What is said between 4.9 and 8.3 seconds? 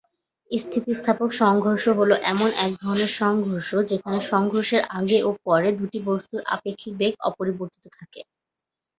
আগে ও পরে দুটি বস্তুর আপেক্ষিক বেগ অপরিবর্তিত থাকে।